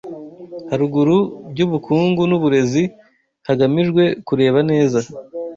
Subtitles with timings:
[0.69, 1.17] haruguru
[1.51, 2.83] byubukungu nuburezi
[3.47, 4.99] hagamijwe kureba neza